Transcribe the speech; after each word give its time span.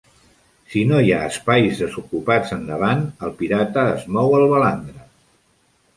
Si 0.75 0.81
no 0.91 1.01
hi 1.07 1.11
ha 1.17 1.19
espais 1.33 1.83
desocupats 1.83 2.55
endavant, 2.57 3.05
el 3.27 3.35
pirata 3.43 3.87
es 3.99 4.09
mou 4.17 4.37
al 4.39 4.49
balandre. 4.55 5.09